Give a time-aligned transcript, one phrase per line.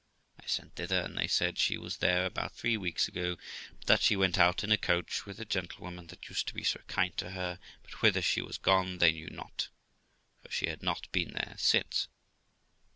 [0.43, 3.37] I sent thither, and they said she was there about three weeks ago,
[3.77, 6.63] but that she went out in a coach with the gentlewoman that used to be
[6.63, 9.67] so kind to her, but whither she was gone they knew not,
[10.41, 12.07] for she had not been there since.